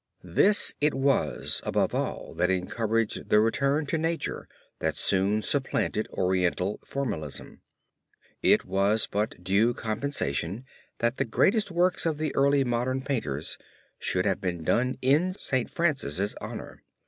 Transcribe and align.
This 0.23 0.73
it 0.81 0.95
was 0.95 1.61
above 1.63 1.93
all 1.93 2.33
that 2.33 2.49
encouraged 2.49 3.29
the 3.29 3.39
return 3.39 3.85
to 3.85 3.99
nature 3.99 4.47
that 4.79 4.95
soon 4.95 5.43
supplanted 5.43 6.07
Oriental 6.13 6.79
formalism. 6.83 7.61
It 8.41 8.65
was 8.65 9.05
but 9.05 9.43
due 9.43 9.75
compensation 9.75 10.65
that 10.97 11.17
the 11.17 11.25
greatest 11.25 11.69
works 11.69 12.07
of 12.07 12.17
the 12.17 12.33
early 12.35 12.63
modern 12.63 13.03
painters 13.03 13.59
should 13.99 14.25
have 14.25 14.41
been 14.41 14.63
done 14.63 14.97
in 15.03 15.33
St. 15.35 15.69
Francis' 15.69 16.33
honor. 16.41 16.81